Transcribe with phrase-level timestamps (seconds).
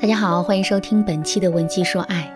[0.00, 2.34] 大家好，欢迎收听本期的《文姬说爱》。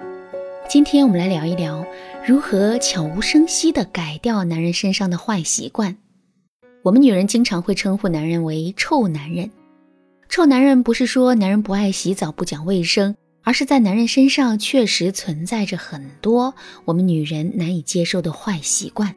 [0.68, 1.84] 今天我们来聊一聊
[2.26, 5.96] 如何悄无声息地改掉男人身上的坏习惯。
[6.82, 9.50] 我们女人经常会称呼男人为“臭男人”。
[10.30, 19.14] 臭男人不是说男人不爱洗澡、不讲卫生，而是在男人身上确实存在着很多我们女人难以接受的坏习惯。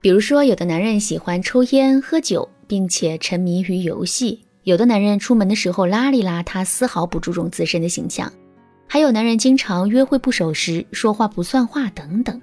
[0.00, 4.45] 比如说，有的男人喜欢抽烟、喝酒，并且沉迷于游戏。
[4.66, 8.28] 有的男人出门的时候邋里邋遢，丝毫不注重自身的形象；
[8.88, 12.42] 还有男人经常约会不守时，说话不算话等等。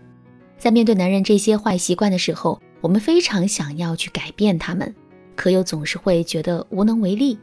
[0.57, 4.95] 在面对男人这些坏习惯的时候，我们非常想要去改变他们，
[5.35, 7.37] 可又总是会觉得无能为力。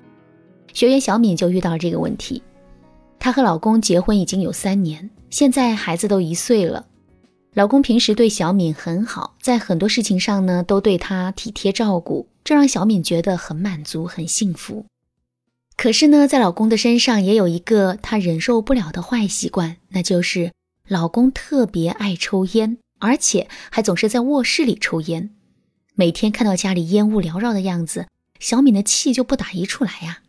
[0.73, 2.42] 学员小敏就遇到了这个问题。
[3.19, 6.87] 她和老公结婚已经有三年，现在孩子都一岁了。
[7.53, 14.87] 老公平时对小敏很好，在很多事情上呢都对她体贴照顾，这让小敏觉得很满足、很幸福。
[15.77, 20.53] 可是呢，在老公的身上也有一个她忍受不了的坏习惯，那就是
[20.87, 25.31] 老公特别爱抽烟，而且还总是在卧室里抽烟。
[25.95, 28.07] 每天看到家里烟雾缭绕的样子，
[28.39, 30.20] 小敏的气就不打一处来呀。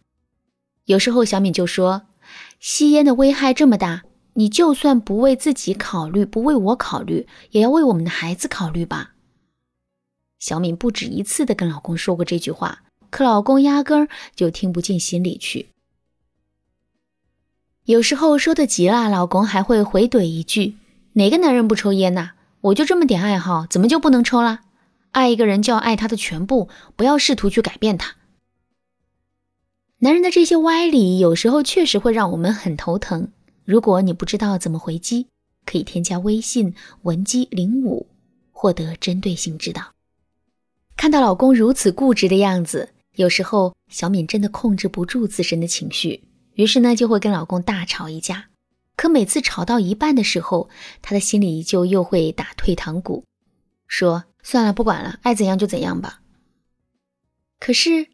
[0.86, 2.08] 有时候小敏就说
[2.60, 4.02] ：“吸烟的危害这么大。”
[4.34, 9.14] 你就算不为自己考虑，不为我考虑，也要为我们的孩子考虑吧。
[10.40, 15.70] 小敏不止一次的跟老公说过这句话，可老公压根儿就听不进心里去。
[17.86, 20.78] 有时候说的急了，老公还会回怼一句
[21.14, 22.32] ：“哪个男人不抽烟呐？
[22.62, 24.62] 我就这么点爱好，怎么就不能抽了？
[25.12, 28.16] 爱一个人就要爱他的全部，不要试图去改变他。”
[30.00, 33.32] 男人的这些歪理，有时候确实会让我们很头疼。
[33.72, 35.28] 如果你不知道怎么回击，
[35.66, 38.06] 可以添加微信文姬零五，
[38.52, 39.94] 获得针对性指导。
[40.98, 46.22] 看到老公如此固执的样子，有时候小敏真的控制不住自身的情绪，
[46.56, 48.50] 于是呢就会跟老公大吵一架。
[48.98, 50.70] 可每次吵到一半的时候，
[51.02, 53.24] 她的心里就又会打退堂鼓，
[53.88, 56.20] 说算了，不管了，爱怎样就怎样吧。
[57.58, 58.10] 可是，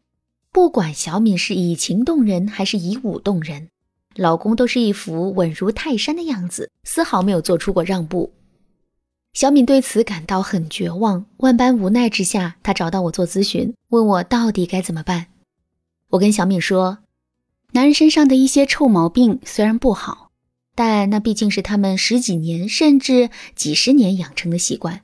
[0.52, 3.70] 不管小敏是以情动人还是以武动人。
[4.18, 8.34] 老公都是一副稳如泰山的样子，丝毫没有做出过让步。
[9.32, 15.26] 小敏对此感到很绝望，万般无奈之下，她找到我做咨询，问我到底该怎么办。
[16.10, 16.98] 我跟小敏说，
[17.70, 20.32] 男人身上的一些臭毛病虽然不好，
[20.74, 25.02] 但那毕竟是他们十几年甚至几十年养成的习惯，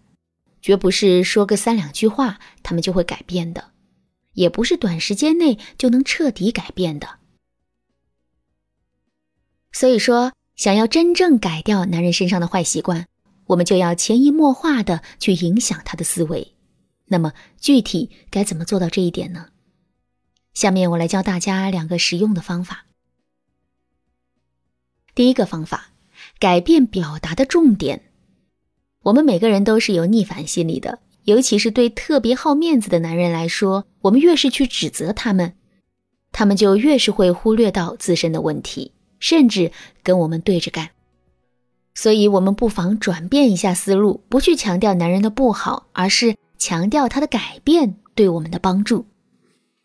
[0.61, 3.67] 绝不是说个三两句话他们就会改变的，
[4.33, 7.09] 也不是短时间内就能彻底改变的。
[9.75, 13.07] 所以说，想要真正改掉男人身上的坏习惯，
[13.47, 16.55] 我们就要潜移默化的去影响他的思维。
[17.07, 19.49] 那么，具体该怎么做到这一点呢？
[20.55, 22.87] 下面我来教大家两个实用的方法。
[25.13, 25.91] 第一个方法，
[26.39, 28.13] 改变表达的重点。
[29.03, 35.57] 我们每个人都是有逆反心理的，尤其是对特别好面子的男人来说，我们越是去指责他们，
[36.31, 38.93] 他们就越是会忽略到自身的问题。
[39.25, 40.91] 甚至跟我们对着干，
[41.95, 49.07] 所以我们不妨转变一下思路，不去强调男人的不好，而是强调他的改变对我们的帮助。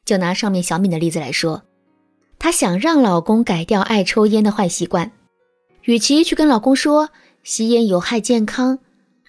[0.04, 1.64] 就拿上面小敏的例子来说，
[2.38, 5.10] 她想让老公改掉爱抽烟的坏习惯，
[5.84, 7.10] 与其去跟老公说
[7.42, 8.80] 吸烟有害健康，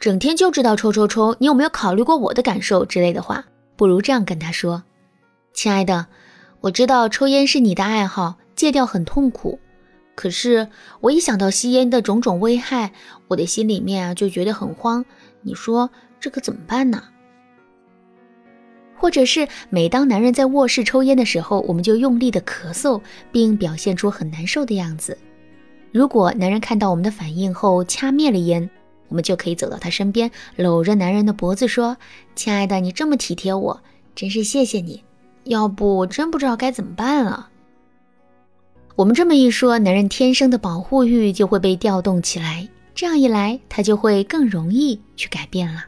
[0.00, 3.44] 整天就知道抽抽抽，你有没有考虑过我的感受之类的话，
[3.76, 4.82] 不如这样跟他说
[5.54, 6.08] ：“亲爱的，
[6.62, 9.60] 我知道抽烟是你的爱好，戒掉很痛苦。”
[10.20, 10.68] 可是
[11.00, 12.92] 我一想到吸烟的种种危害，
[13.28, 15.02] 我的心里面啊就觉得很慌。
[15.40, 15.88] 你说
[16.20, 17.04] 这可怎么办呢？
[18.98, 23.00] 或者是每当男人在卧室抽烟的时候，我们就用力的咳嗽，
[23.32, 25.16] 并表现出很难受的样子。
[25.90, 28.68] 如果男人看到我们的反应后掐灭了烟，
[29.08, 31.96] 我们就可以走到他身边，搂着男人的脖子说
[32.36, 33.82] ：“亲爱的，你这么体贴我，
[34.14, 35.02] 真是谢谢你。
[35.44, 37.48] 要不我真不知道该怎么办了。”
[39.00, 45.86] 我们这么一说，男人天生的保护欲就会被调动起来，这样一来，他就会更容易去改变了。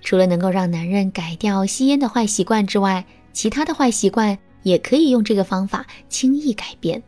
[0.00, 7.02] 除了能够让男人改掉吸烟的坏习惯之外，其他的坏习惯也可以用这个方法轻易改变。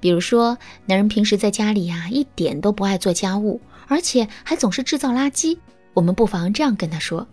[0.00, 5.58] 比如说，男人平时在家里呀，一点都不爱做家务，而且还总是制造垃圾。
[5.92, 7.28] 我们不妨这样跟他说：“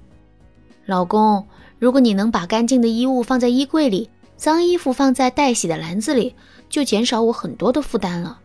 [0.86, 1.48] 老公，
[1.80, 4.10] 如果你能把干净的衣物放在衣柜里，
[4.44, 6.36] 脏衣服放在待洗的篮子里。”
[6.70, 8.40] 就减少我很多的负担了。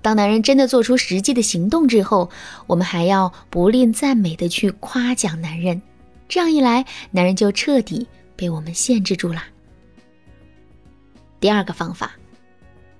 [0.00, 2.30] 当男人真的做出实际的行动之后，
[2.68, 5.82] 我们还要不吝赞美的去夸奖男人，
[6.28, 8.06] 这样一来，男人就彻底
[8.36, 9.42] 被我们限制住了。
[11.40, 12.12] 第二个方法，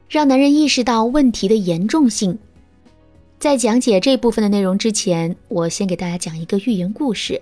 [0.09, 2.37] 让男人意识到问题的严重性。
[3.39, 7.41] 在讲解这部分的内容之前，我先给大家讲一个寓言故事。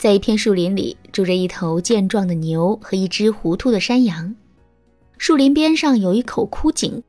[0.00, 4.34] 在一片树林里，住着一头健壮的牛和一只糊涂的山羊。
[5.18, 7.02] 树林边上有一口枯井，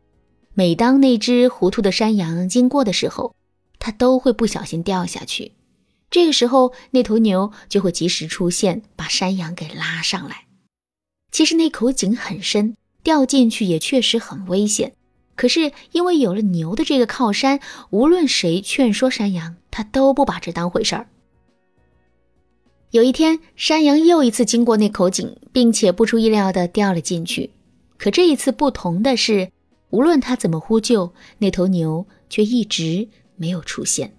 [0.54, 3.34] 每当那只糊涂的山羊经过的时候，
[3.80, 5.54] 它都会不小心掉下去。
[6.10, 10.48] 这个时候，那头牛就会及时出现，把山羊给拉上来。
[11.32, 14.92] 其实那口井很深，掉进去也确实很危险。
[15.38, 17.62] 可是因为有了牛的这个靠山，
[17.92, 21.08] 无论谁劝说山羊，它都不把这当回事儿。
[22.92, 27.50] 有一天，山羊又一次经过那口井，并且不出意料的掉了进去。
[27.98, 29.50] 可这一次不同的是，
[29.92, 33.08] 无论他怎么呼救，那头牛却一直
[33.38, 34.14] 没有出现。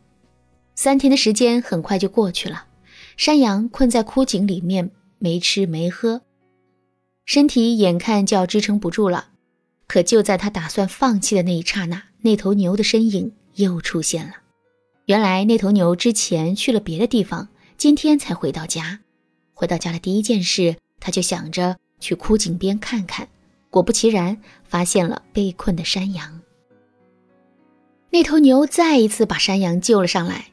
[0.75, 2.65] 三天的时间很快就过去了，
[3.19, 6.23] 山羊困在枯井里面，没吃没喝，
[7.27, 9.29] 身体眼看就要支撑不住了。
[9.87, 14.33] 可就在他打算放弃的那一刹那，那头牛的身影又出现了。
[15.05, 17.49] 原来那头牛之前去了别的地方，
[17.83, 19.01] 今天才回到家。
[19.55, 23.27] 回到家的第一件事，他就想着去枯井边看看。
[23.71, 26.41] 果不其然，发现了被困的山羊。
[28.09, 30.47] 那头牛再一次把山羊救了上来。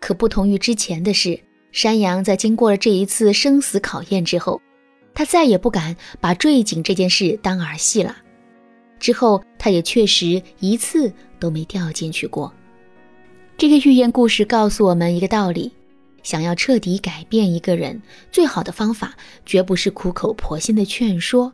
[0.00, 1.38] 可不同于之前的是，
[1.72, 4.58] 山羊在经过了这一次生死考验之后，
[5.12, 8.16] 他再也不敢把坠井这件事当儿戏了。
[8.98, 12.50] 之后，他也确实一次都没掉进去过。
[13.58, 15.70] 这个寓言故事告诉我们一个道理：
[16.22, 19.14] 想要彻底改变一个人，最好的方法
[19.44, 21.52] 绝不是苦口婆心的劝说，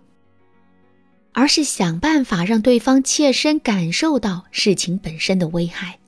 [1.33, 5.99] 而是想办法让对方切身感受到事情本身的危害。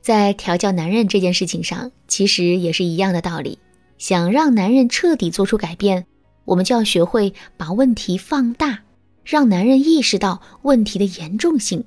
[0.00, 3.58] 在调教男人这件事情上，其实也是一样的道理。
[3.96, 6.04] 想让男人彻底做出改变，
[6.44, 8.80] 我们就要学会把问题放大。
[9.24, 11.82] 让男人意识到问题的严重性，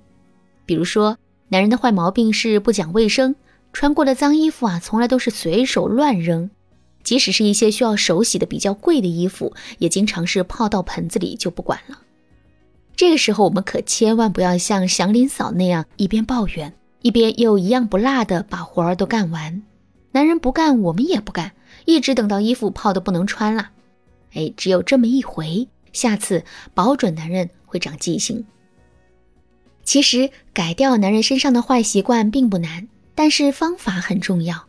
[0.66, 1.16] 比如说，
[1.50, 3.36] 男人的坏毛病是不讲卫生，
[3.78, 6.50] 穿过的脏衣服啊，从来都是随手乱扔，
[7.04, 12.00] 即使是一些需要手洗的比较贵的衣服，也经常是泡到盆子里就不管了。
[12.96, 19.62] 这个时候，我们可千万不要像祥林嫂那样一边抱怨，一边又一样不落的把活儿都干完。
[20.12, 21.52] 男人不干，我们也不干，
[21.86, 23.70] 一直等到衣服泡的不能穿了。
[24.34, 25.68] 哎，只有这么一回。
[25.94, 26.44] 下次
[26.74, 28.44] 保准男人会长记性。
[29.84, 34.68] 其实改掉男人身上的坏习惯并不难，但是方法很重要。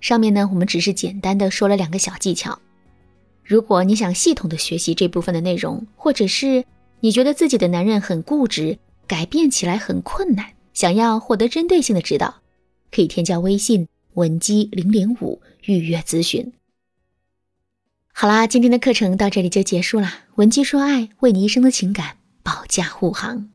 [0.00, 2.58] 上面呢，我们只是简单的说了两个小技巧。
[3.44, 6.64] 如果你想系统的学习这部分的内容，或者是
[7.00, 12.36] 你觉得自己的男人很固执，改变起来很困难，想要获得针对性的指导，
[12.90, 16.54] 可以添加微信文姬零零五预约咨询。
[18.14, 20.10] 好啦，今天的课程到这里就结束了。
[20.36, 23.50] 文姬说爱，为你一生的情感保驾护航。